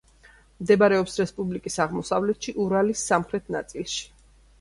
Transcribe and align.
მდებარეობს 0.61 1.17
რესპუბლიკის 1.21 1.77
აღმოსავლეთში, 1.85 2.55
ურალის 2.65 3.05
სამხრეთ 3.11 3.53
ნაწილში. 3.59 4.09